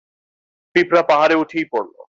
পিঁপড়া 0.75 1.01
পাহাড়ে 1.01 1.35
উঠেই 1.35 1.65
পড়লো। 1.65 2.01